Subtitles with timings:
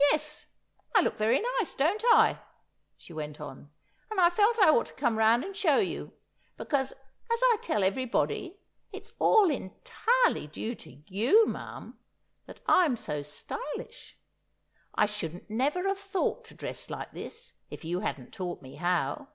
[0.00, 0.46] "Yes,
[0.96, 2.40] I look very nice, don't I?"
[2.96, 3.70] she went on;
[4.10, 6.12] "and I felt I ought to come round and show you,
[6.56, 8.58] because, as I tell everybody,
[8.90, 11.96] it's all entirely due to you, ma'am,
[12.46, 14.18] that I'm so stylish.
[14.96, 19.28] I shouldn't never have thought to dress like this, if you hadn't taught me how.